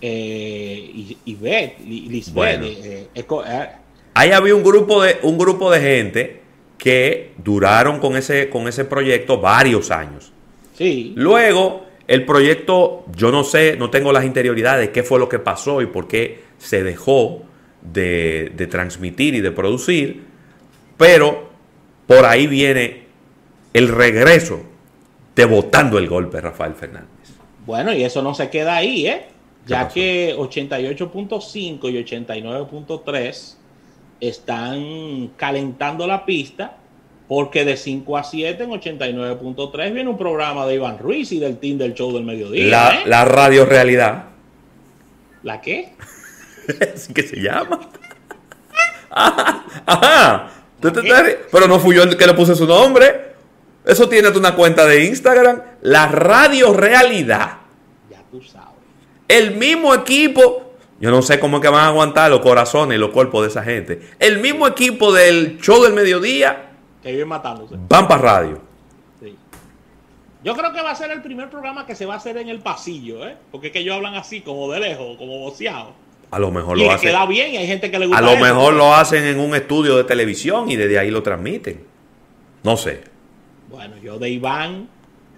Eh, 0.00 0.90
Li- 0.94 1.16
Lisbeth, 1.24 2.32
Bueno. 2.34 2.66
eh, 2.66 3.08
eh, 3.14 3.24
eh, 3.28 3.68
Ahí 4.14 4.30
había 4.30 4.54
un 4.54 4.62
grupo 4.62 5.02
de, 5.02 5.16
un 5.22 5.38
grupo 5.38 5.70
de 5.70 5.80
gente 5.80 6.40
que 6.78 7.32
duraron 7.38 7.98
con 8.00 8.16
ese, 8.16 8.48
con 8.50 8.68
ese 8.68 8.84
proyecto 8.84 9.40
varios 9.40 9.90
años. 9.90 10.32
sí. 10.74 11.12
Luego, 11.16 11.86
el 12.06 12.24
proyecto, 12.24 13.04
yo 13.16 13.32
no 13.32 13.42
sé, 13.42 13.76
no 13.76 13.90
tengo 13.90 14.12
las 14.12 14.24
interioridades, 14.24 14.90
qué 14.90 15.02
fue 15.02 15.18
lo 15.18 15.28
que 15.28 15.38
pasó 15.40 15.82
y 15.82 15.86
por 15.86 16.06
qué 16.06 16.40
se 16.58 16.84
dejó 16.84 17.42
de, 17.82 18.52
de 18.54 18.66
transmitir 18.68 19.34
y 19.34 19.40
de 19.40 19.50
producir, 19.50 20.22
pero 20.96 21.48
por 22.06 22.24
ahí 22.26 22.46
viene 22.46 23.05
el 23.76 23.88
regreso 23.88 24.60
de 25.34 25.44
votando 25.44 25.98
el 25.98 26.08
golpe 26.08 26.40
Rafael 26.40 26.74
Fernández. 26.74 27.08
Bueno, 27.66 27.92
y 27.92 28.04
eso 28.04 28.22
no 28.22 28.34
se 28.34 28.48
queda 28.48 28.76
ahí, 28.76 29.06
¿eh? 29.06 29.26
¿Qué 29.66 29.70
Ya 29.72 29.88
que 29.88 30.34
88.5 30.36 31.90
y 31.90 32.04
89.3 32.04 33.54
están 34.20 35.28
calentando 35.36 36.06
la 36.06 36.24
pista 36.24 36.78
porque 37.28 37.64
de 37.66 37.76
5 37.76 38.16
a 38.16 38.24
7 38.24 38.62
en 38.62 38.70
89.3 38.70 39.92
viene 39.92 40.08
un 40.08 40.16
programa 40.16 40.64
de 40.64 40.76
Iván 40.76 40.98
Ruiz 40.98 41.32
y 41.32 41.38
del 41.38 41.58
team 41.58 41.76
del 41.76 41.92
show 41.92 42.12
del 42.14 42.24
mediodía. 42.24 42.66
La, 42.66 42.94
¿eh? 42.94 43.02
la 43.04 43.24
radio 43.24 43.66
realidad, 43.66 44.24
¿La 45.42 45.60
qué? 45.60 45.92
así 46.94 47.12
que 47.12 47.22
se 47.24 47.36
llama. 47.36 47.80
Ajá, 49.10 49.64
ajá. 49.86 50.50
¿Tú 50.80 50.90
te 50.92 51.00
estás 51.00 51.22
ri- 51.24 51.36
Pero 51.50 51.66
no 51.68 51.78
fui 51.78 51.96
yo 51.96 52.02
el 52.02 52.16
que 52.16 52.26
le 52.26 52.34
puse 52.34 52.54
su 52.54 52.66
nombre. 52.66 53.35
Eso 53.86 54.08
tiene 54.08 54.28
una 54.30 54.54
cuenta 54.54 54.84
de 54.84 55.04
Instagram. 55.04 55.62
La 55.82 56.08
Radio 56.08 56.72
Realidad. 56.74 57.58
Ya 58.10 58.22
tú 58.30 58.42
sabes. 58.42 58.68
El 59.28 59.54
mismo 59.56 59.94
equipo. 59.94 60.72
Yo 60.98 61.10
no 61.10 61.22
sé 61.22 61.38
cómo 61.38 61.58
es 61.58 61.62
que 61.62 61.68
van 61.68 61.84
a 61.84 61.88
aguantar 61.88 62.30
los 62.30 62.40
corazones 62.40 62.96
y 62.96 62.98
los 63.00 63.10
cuerpos 63.10 63.42
de 63.42 63.48
esa 63.48 63.62
gente. 63.62 64.00
El 64.18 64.40
mismo 64.40 64.66
equipo 64.66 65.12
del 65.12 65.58
show 65.60 65.82
del 65.82 65.92
mediodía 65.92 66.70
Que 67.02 67.12
viven 67.12 67.28
matándose. 67.28 67.76
van 67.88 68.08
para 68.08 68.22
radio. 68.22 68.60
Sí. 69.20 69.36
Yo 70.42 70.56
creo 70.56 70.72
que 70.72 70.80
va 70.82 70.90
a 70.92 70.94
ser 70.96 71.10
el 71.10 71.20
primer 71.22 71.50
programa 71.50 71.84
que 71.86 71.94
se 71.94 72.06
va 72.06 72.14
a 72.14 72.16
hacer 72.16 72.38
en 72.38 72.48
el 72.48 72.60
pasillo, 72.60 73.26
¿eh? 73.28 73.36
Porque 73.52 73.66
es 73.68 73.72
que 73.74 73.80
ellos 73.80 73.94
hablan 73.94 74.14
así, 74.14 74.40
como 74.40 74.72
de 74.72 74.80
lejos, 74.80 75.16
como 75.18 75.38
boceado. 75.40 75.92
A 76.30 76.38
lo 76.38 76.50
mejor 76.50 76.76
Y 76.78 76.84
lo 76.84 76.90
hacen. 76.90 77.08
queda 77.10 77.24
bien 77.26 77.52
y 77.52 77.56
hay 77.58 77.66
gente 77.66 77.90
que 77.90 77.98
le 77.98 78.06
gusta 78.06 78.18
A 78.18 78.22
lo 78.22 78.30
eso. 78.32 78.40
mejor 78.44 78.72
lo 78.74 78.94
hacen 78.94 79.22
en 79.24 79.38
un 79.38 79.54
estudio 79.54 79.96
de 79.98 80.04
televisión 80.04 80.70
y 80.70 80.76
desde 80.76 80.98
ahí 80.98 81.10
lo 81.10 81.22
transmiten. 81.22 81.84
No 82.64 82.76
sé. 82.78 83.02
Bueno, 83.70 83.94
yo 84.02 84.18
de 84.18 84.30
Iván, 84.30 84.88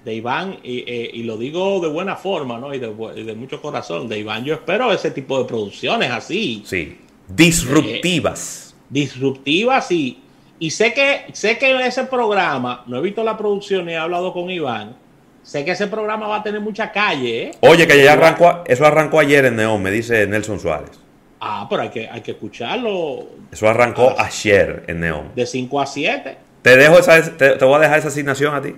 de 0.04 0.14
Iván, 0.14 0.58
y, 0.62 0.78
eh, 0.86 1.10
y 1.12 1.22
lo 1.24 1.36
digo 1.36 1.80
de 1.80 1.88
buena 1.88 2.16
forma, 2.16 2.58
¿no? 2.58 2.72
Y 2.74 2.78
de, 2.78 2.90
bu- 2.90 3.16
y 3.16 3.24
de 3.24 3.34
mucho 3.34 3.60
corazón. 3.60 4.08
De 4.08 4.18
Iván 4.18 4.44
yo 4.44 4.54
espero 4.54 4.92
ese 4.92 5.10
tipo 5.10 5.38
de 5.38 5.44
producciones 5.46 6.10
así, 6.10 6.62
Sí. 6.66 6.98
Disruptivas. 7.28 8.74
disruptivas 8.90 9.90
y, 9.92 10.18
y 10.58 10.70
sé 10.70 10.94
que 10.94 11.26
sé 11.32 11.58
que 11.58 11.76
ese 11.86 12.04
programa, 12.04 12.84
no 12.86 12.98
he 12.98 13.02
visto 13.02 13.22
la 13.22 13.36
producción 13.36 13.84
ni 13.86 13.92
he 13.92 13.96
hablado 13.96 14.32
con 14.32 14.48
Iván, 14.50 14.96
sé 15.42 15.64
que 15.64 15.72
ese 15.72 15.86
programa 15.88 16.26
va 16.26 16.36
a 16.36 16.42
tener 16.42 16.60
mucha 16.60 16.90
calle, 16.90 17.42
¿eh? 17.42 17.50
Oye, 17.60 17.86
que 17.86 18.02
ya 18.02 18.14
arrancó, 18.14 18.64
eso 18.66 18.86
arrancó 18.86 19.20
ayer 19.20 19.44
en 19.46 19.56
Neón, 19.56 19.82
me 19.82 19.90
dice 19.90 20.26
Nelson 20.26 20.58
Suárez. 20.58 20.90
Ah, 21.40 21.66
pero 21.70 21.82
hay 21.82 21.90
que, 21.90 22.08
hay 22.08 22.20
que 22.20 22.32
escucharlo 22.32 23.26
Eso 23.52 23.68
arrancó 23.68 24.14
Ah. 24.18 24.24
ayer 24.26 24.84
en 24.88 25.00
Neón. 25.00 25.32
de 25.36 25.46
5 25.46 25.80
a 25.80 25.86
7. 25.86 26.36
Te 26.68 26.76
dejo 26.76 26.98
esa, 26.98 27.36
te, 27.36 27.50
te 27.50 27.64
voy 27.64 27.76
a 27.76 27.78
dejar 27.78 27.98
esa 27.98 28.08
asignación 28.08 28.54
a 28.54 28.60
ti. 28.62 28.74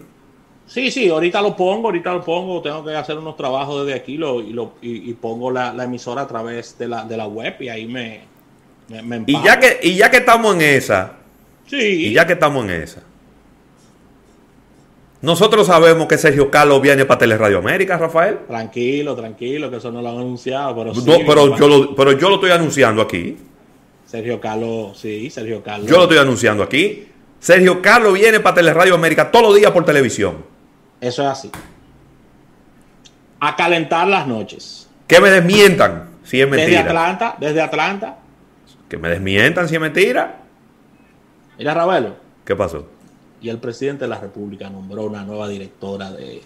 Sí, 0.66 0.90
sí, 0.92 1.08
ahorita 1.08 1.42
lo 1.42 1.56
pongo, 1.56 1.88
ahorita 1.88 2.12
lo 2.12 2.24
pongo, 2.24 2.62
tengo 2.62 2.84
que 2.84 2.94
hacer 2.94 3.18
unos 3.18 3.36
trabajos 3.36 3.84
desde 3.84 3.98
aquí 3.98 4.16
lo, 4.16 4.40
y, 4.40 4.52
lo, 4.52 4.74
y, 4.80 5.10
y 5.10 5.14
pongo 5.14 5.50
la, 5.50 5.72
la 5.72 5.84
emisora 5.84 6.22
a 6.22 6.28
través 6.28 6.78
de 6.78 6.86
la, 6.86 7.04
de 7.04 7.16
la 7.16 7.26
web 7.26 7.56
y 7.58 7.68
ahí 7.68 7.86
me, 7.86 8.20
me, 8.88 9.02
me 9.02 9.24
Y 9.26 9.42
ya 9.42 9.58
que, 9.58 9.80
y 9.82 9.96
ya 9.96 10.10
que 10.12 10.18
estamos 10.18 10.54
en 10.54 10.60
esa, 10.60 11.14
Sí, 11.66 11.76
y 11.76 12.12
ya 12.12 12.24
que 12.24 12.34
estamos 12.34 12.64
en 12.64 12.70
esa, 12.70 13.02
nosotros 15.22 15.66
sabemos 15.66 16.06
que 16.06 16.16
Sergio 16.16 16.50
Carlos 16.50 16.80
viene 16.80 17.04
para 17.04 17.18
Teleradio 17.18 17.58
América, 17.58 17.98
Rafael. 17.98 18.38
tranquilo, 18.46 19.16
tranquilo, 19.16 19.70
que 19.70 19.78
eso 19.78 19.90
no 19.90 20.00
lo 20.00 20.08
han 20.08 20.16
anunciado, 20.18 20.74
pero 20.76 20.94
sí, 20.94 21.02
No, 21.04 21.18
pero, 21.26 21.56
yo 21.56 21.68
lo, 21.68 21.94
pero 21.96 22.12
yo 22.12 22.28
lo 22.28 22.36
estoy 22.36 22.52
anunciando 22.52 23.02
aquí. 23.02 23.36
Sergio 24.06 24.40
Carlos, 24.40 24.98
sí, 24.98 25.28
Sergio 25.30 25.62
Carlos. 25.62 25.88
Yo 25.90 25.96
lo 25.96 26.04
estoy 26.04 26.18
anunciando 26.18 26.62
aquí. 26.62 27.06
Sergio 27.40 27.80
Carlos 27.80 28.14
viene 28.14 28.38
para 28.38 28.54
Teleradio 28.54 28.94
América 28.94 29.30
todos 29.30 29.46
los 29.46 29.56
días 29.56 29.72
por 29.72 29.84
televisión. 29.84 30.44
Eso 31.00 31.22
es 31.22 31.28
así. 31.28 31.50
A 33.40 33.56
calentar 33.56 34.06
las 34.06 34.26
noches. 34.26 34.88
Que 35.06 35.20
me 35.20 35.30
desmientan 35.30 36.10
si 36.22 36.40
es 36.40 36.48
Desde 36.50 36.56
mentira. 36.64 36.80
Atlanta, 36.82 37.36
desde 37.40 37.62
Atlanta. 37.62 38.18
Que 38.88 38.98
me 38.98 39.08
desmientan 39.08 39.68
si 39.68 39.74
es 39.74 39.80
mentira. 39.80 40.42
Mira, 41.58 41.74
Ravelo. 41.74 42.16
¿Qué 42.44 42.54
pasó? 42.54 42.86
Y 43.40 43.48
el 43.48 43.58
presidente 43.58 44.04
de 44.04 44.08
la 44.08 44.20
República 44.20 44.68
nombró 44.68 45.04
una 45.04 45.24
nueva 45.24 45.48
directora 45.48 46.12
de, 46.12 46.42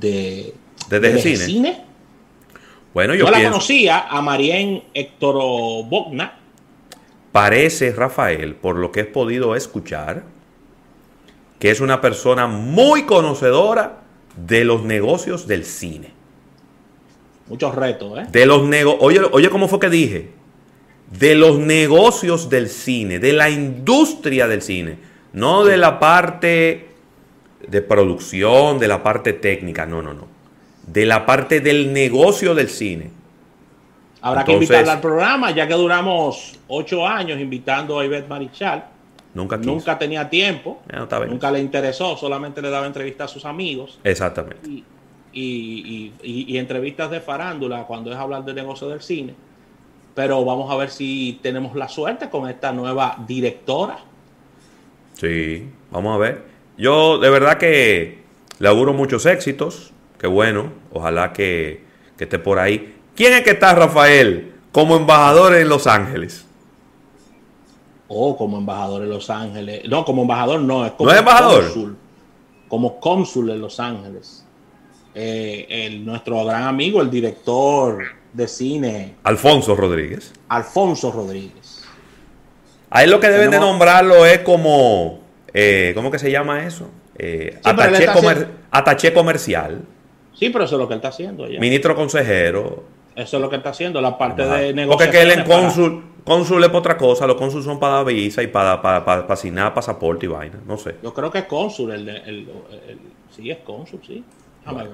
de, 0.00 0.54
¿De 0.88 1.00
de 1.00 1.12
DGCine? 1.12 1.84
Bueno, 2.94 3.14
yo, 3.14 3.26
Yo, 3.26 3.30
la 3.30 3.42
conocía 3.42 4.06
a 4.08 4.22
Marien 4.22 4.84
Héctor 4.94 5.34
Bogna. 5.86 6.38
Parece, 7.34 7.90
Rafael, 7.90 8.54
por 8.54 8.76
lo 8.76 8.92
que 8.92 9.00
he 9.00 9.04
podido 9.04 9.56
escuchar, 9.56 10.22
que 11.58 11.72
es 11.72 11.80
una 11.80 12.00
persona 12.00 12.46
muy 12.46 13.06
conocedora 13.06 14.02
de 14.36 14.64
los 14.64 14.84
negocios 14.84 15.48
del 15.48 15.64
cine. 15.64 16.12
Muchos 17.48 17.74
retos, 17.74 18.20
¿eh? 18.20 18.26
De 18.30 18.46
los 18.46 18.62
nego 18.62 18.96
oye, 19.00 19.20
oye, 19.32 19.50
¿cómo 19.50 19.66
fue 19.66 19.80
que 19.80 19.90
dije? 19.90 20.28
De 21.10 21.34
los 21.34 21.58
negocios 21.58 22.50
del 22.50 22.68
cine, 22.68 23.18
de 23.18 23.32
la 23.32 23.50
industria 23.50 24.46
del 24.46 24.62
cine, 24.62 24.98
no 25.32 25.64
de 25.64 25.76
la 25.76 25.98
parte 25.98 26.86
de 27.66 27.82
producción, 27.82 28.78
de 28.78 28.86
la 28.86 29.02
parte 29.02 29.32
técnica, 29.32 29.86
no, 29.86 30.02
no, 30.02 30.14
no. 30.14 30.28
de 30.86 31.04
la 31.04 31.26
parte 31.26 31.58
del 31.58 31.92
negocio 31.92 32.54
del 32.54 32.68
cine. 32.68 33.23
Habrá 34.24 34.42
que 34.42 34.52
invitarla 34.52 34.94
al 34.94 35.00
programa, 35.02 35.50
ya 35.50 35.68
que 35.68 35.74
duramos 35.74 36.58
ocho 36.68 37.06
años 37.06 37.38
invitando 37.38 38.00
a 38.00 38.06
Ivette 38.06 38.26
Marichal. 38.26 38.82
Nunca, 39.34 39.58
nunca 39.58 39.98
tenía 39.98 40.30
tiempo, 40.30 40.80
nunca 41.28 41.50
le 41.50 41.60
interesó, 41.60 42.16
solamente 42.16 42.62
le 42.62 42.70
daba 42.70 42.86
entrevistas 42.86 43.30
a 43.30 43.34
sus 43.34 43.44
amigos. 43.44 43.98
Exactamente. 44.02 44.66
Y, 45.34 46.12
y, 46.22 46.56
entrevistas 46.56 47.10
de 47.10 47.20
farándula 47.20 47.84
cuando 47.84 48.10
es 48.12 48.16
hablar 48.16 48.46
del 48.46 48.54
negocio 48.54 48.88
del 48.88 49.02
cine. 49.02 49.34
Pero 50.14 50.42
vamos 50.42 50.72
a 50.72 50.76
ver 50.76 50.88
si 50.88 51.38
tenemos 51.42 51.76
la 51.76 51.88
suerte 51.88 52.30
con 52.30 52.48
esta 52.48 52.72
nueva 52.72 53.16
directora. 53.26 53.98
Sí, 55.12 55.68
vamos 55.90 56.14
a 56.14 56.18
ver. 56.18 56.44
Yo 56.78 57.18
de 57.18 57.28
verdad 57.28 57.58
que 57.58 58.20
le 58.58 58.68
auguro 58.68 58.94
muchos 58.94 59.26
éxitos. 59.26 59.92
Qué 60.18 60.28
bueno. 60.28 60.72
Ojalá 60.94 61.34
que, 61.34 61.82
que 62.16 62.24
esté 62.24 62.38
por 62.38 62.58
ahí. 62.58 62.94
¿Quién 63.16 63.32
es 63.32 63.42
que 63.42 63.50
está, 63.50 63.74
Rafael, 63.74 64.52
como 64.72 64.96
embajador 64.96 65.54
en 65.54 65.68
Los 65.68 65.86
Ángeles? 65.86 66.44
Oh, 68.08 68.36
como 68.36 68.58
embajador 68.58 69.02
en 69.02 69.10
Los 69.10 69.30
Ángeles. 69.30 69.82
No, 69.88 70.04
como 70.04 70.22
embajador 70.22 70.60
no, 70.60 70.84
es 70.84 70.92
como 70.92 71.08
¿No 71.08 71.14
es 71.14 71.20
embajador? 71.20 71.62
Cónsul, 71.62 71.96
como 72.68 73.00
cónsul 73.00 73.50
en 73.50 73.60
Los 73.60 73.78
Ángeles. 73.80 74.44
Eh, 75.14 75.66
el, 75.68 76.04
nuestro 76.04 76.44
gran 76.44 76.64
amigo, 76.64 77.00
el 77.00 77.10
director 77.10 78.04
de 78.32 78.48
cine. 78.48 79.14
Alfonso 79.22 79.76
Rodríguez. 79.76 80.32
Alfonso 80.48 81.12
Rodríguez. 81.12 81.84
A 82.90 83.04
él 83.04 83.10
lo 83.10 83.20
que 83.20 83.28
deben 83.28 83.50
de 83.50 83.60
nombrarlo 83.60 84.26
es 84.26 84.40
como, 84.40 85.20
eh, 85.52 85.92
¿cómo 85.94 86.10
que 86.10 86.18
se 86.18 86.30
llama 86.30 86.64
eso? 86.66 86.88
Eh, 87.16 87.60
ataché, 87.62 89.12
comercial. 89.12 89.82
Sí, 90.32 90.50
pero 90.50 90.64
eso 90.64 90.74
es 90.74 90.80
lo 90.80 90.88
que 90.88 90.94
él 90.94 90.98
está 90.98 91.08
haciendo. 91.08 91.46
Ministro 91.46 91.94
consejero. 91.94 92.84
Eso 93.16 93.36
es 93.36 93.40
lo 93.40 93.48
que 93.48 93.56
está 93.56 93.70
haciendo, 93.70 94.00
la 94.00 94.18
parte 94.18 94.42
de 94.42 94.72
negociación. 94.72 94.88
Porque 94.88 95.10
que 95.10 95.22
él 95.22 95.30
en 95.30 95.44
cónsul, 95.44 96.04
cónsul 96.24 96.62
es 96.62 96.68
para 96.68 96.78
otra 96.78 96.96
cosa, 96.96 97.26
los 97.26 97.36
cónsules 97.36 97.64
son 97.64 97.78
para 97.78 98.02
visa 98.02 98.42
y 98.42 98.48
para, 98.48 98.82
para, 98.82 99.04
para, 99.04 99.32
asignar 99.32 99.72
pasaporte 99.72 100.26
y 100.26 100.28
vaina, 100.28 100.58
no 100.66 100.76
sé. 100.76 100.96
Yo 101.02 101.14
creo 101.14 101.30
que 101.30 101.38
es 101.38 101.44
cónsul, 101.44 101.92
el, 101.92 102.08
el, 102.08 102.48
sí, 103.34 103.50
es 103.50 103.58
cónsul, 103.58 104.00
sí. 104.04 104.24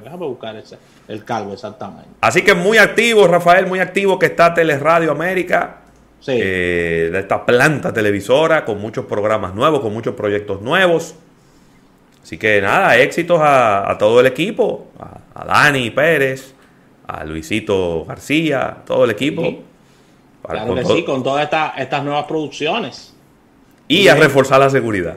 Déjame, 0.03 0.27
buscar 0.27 0.57
ese, 0.57 0.79
el 1.07 1.25
cargo 1.25 1.53
exactamente. 1.53 2.09
Así 2.21 2.43
que 2.43 2.55
muy 2.55 2.79
activo, 2.79 3.29
Rafael, 3.29 3.67
muy 3.67 3.79
activo 3.79 4.19
que 4.19 4.27
está 4.27 4.53
Teleradio 4.53 5.13
América. 5.13 5.77
Sí. 6.19 6.33
Eh, 6.35 7.09
de 7.11 7.21
esta 7.21 7.47
planta 7.47 7.95
televisora 7.95 8.67
con 8.67 8.79
muchos 8.79 9.07
programas 9.07 9.55
nuevos, 9.55 9.81
con 9.81 9.95
muchos 9.95 10.15
proyectos 10.15 10.61
nuevos. 10.61 11.15
Así 12.23 12.39
que 12.39 12.61
nada, 12.61 12.97
éxitos 12.97 13.41
a, 13.43 13.97
todo 13.99 14.21
el 14.21 14.27
equipo, 14.27 14.89
a, 15.35 15.45
Dani 15.45 15.91
Pérez, 15.91 16.55
a 17.11 17.25
Luisito 17.25 18.05
García, 18.05 18.79
todo 18.87 19.05
el 19.05 19.11
equipo. 19.11 19.43
claro 20.43 20.75
que 20.75 20.85
sí, 20.85 21.05
con 21.05 21.23
todas 21.23 21.49
estas 21.77 22.05
nuevas 22.05 22.25
producciones. 22.25 23.15
Y 23.89 24.09
a 24.09 24.15
reforzar 24.15 24.61
la 24.61 24.71
seguridad. 24.71 25.17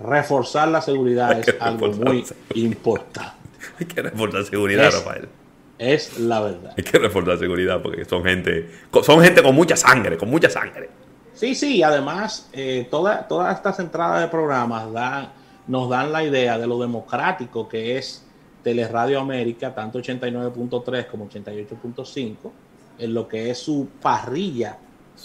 Reforzar 0.00 0.68
la 0.68 0.80
seguridad 0.80 1.38
es 1.38 1.54
algo 1.60 1.88
muy 1.88 2.24
importante. 2.54 3.36
Hay 3.78 3.86
que 3.86 4.02
reforzar 4.02 4.44
seguridad, 4.44 4.92
Rafael. 4.92 5.28
Es 5.78 6.18
la 6.18 6.40
verdad. 6.40 6.74
Hay 6.76 6.84
que 6.84 6.98
reforzar 6.98 7.38
seguridad 7.38 7.82
porque 7.82 8.04
son 8.04 8.22
gente, 8.22 8.70
son 9.02 9.20
gente 9.20 9.42
con 9.42 9.54
mucha 9.54 9.76
sangre, 9.76 10.16
con 10.16 10.30
mucha 10.30 10.48
sangre. 10.48 10.88
Sí, 11.34 11.54
sí, 11.56 11.82
además, 11.82 12.48
eh, 12.52 12.86
todas 12.90 13.56
estas 13.56 13.80
entradas 13.80 14.20
de 14.20 14.28
programas 14.28 14.92
dan 14.92 15.28
nos 15.66 15.88
dan 15.88 16.12
la 16.12 16.22
idea 16.22 16.58
de 16.58 16.66
lo 16.66 16.78
democrático 16.78 17.68
que 17.68 17.98
es 17.98 18.24
Teleradio 18.64 19.20
América, 19.20 19.72
tanto 19.72 20.00
89.3 20.00 21.06
como 21.06 21.28
88.5, 21.28 22.34
en 22.98 23.14
lo 23.14 23.28
que 23.28 23.50
es 23.50 23.58
su 23.58 23.88
parrilla 24.00 24.78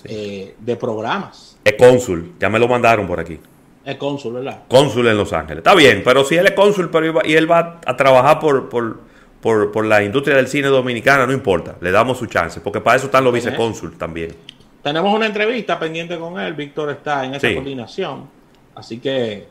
eh, 0.04 0.56
de 0.60 0.76
programas. 0.76 1.58
Es 1.64 1.74
cónsul, 1.74 2.34
ya 2.40 2.50
me 2.50 2.60
lo 2.60 2.68
mandaron 2.68 3.08
por 3.08 3.20
aquí. 3.20 3.40
Es 3.86 3.96
cónsul, 3.96 4.34
¿verdad? 4.34 4.64
Cónsul 4.68 5.08
en 5.08 5.18
Los 5.18 5.34
Ángeles. 5.34 5.60
Está 5.60 5.74
bien, 5.74 6.04
pero 6.04 6.24
si 6.24 6.36
él 6.36 6.46
es 6.46 6.52
cónsul 6.52 6.92
pero 6.92 7.26
y 7.26 7.34
él 7.34 7.50
va 7.50 7.80
a 7.86 7.98
trabajar 7.98 8.40
por, 8.40 8.70
por, 8.70 9.86
la 9.86 10.04
industria 10.04 10.36
del 10.36 10.48
cine 10.48 10.68
dominicana, 10.68 11.26
no 11.26 11.34
importa, 11.34 11.78
le 11.80 11.92
damos 11.92 12.18
su 12.20 12.26
chance, 12.28 12.60
porque 12.60 12.82
para 12.82 12.98
eso 12.98 13.06
están 13.06 13.24
los 13.24 13.34
vicecónsul 13.34 13.98
también. 13.98 14.36
Tenemos 14.84 15.16
una 15.16 15.26
entrevista 15.26 15.80
pendiente 15.80 16.20
con 16.20 16.40
él, 16.40 16.54
Víctor 16.54 16.92
está 16.92 17.26
en 17.26 17.36
esa 17.36 17.54
coordinación, 17.54 18.30
así 18.76 19.00
que 19.00 19.48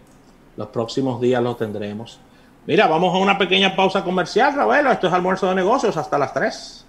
los 0.57 0.69
próximos 0.69 1.21
días 1.21 1.43
los 1.43 1.57
tendremos. 1.57 2.21
Mira, 2.69 2.87
vamos 2.87 3.15
a 3.15 3.17
una 3.17 3.39
pequeña 3.39 3.75
pausa 3.75 4.05
comercial, 4.05 4.55
Ravelo. 4.55 4.93
Esto 4.93 5.07
es 5.07 5.13
almuerzo 5.15 5.49
de 5.49 5.55
negocios 5.55 5.97
hasta 5.97 6.19
las 6.19 6.35
3. 6.35 6.85